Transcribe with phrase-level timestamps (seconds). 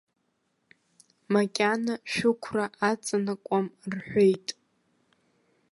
[1.33, 4.47] Макьана шәықәра аҵанакуам рҳәеит.